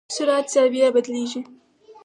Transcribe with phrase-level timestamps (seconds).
[0.15, 1.41] سرعت زاویه بدلېږي.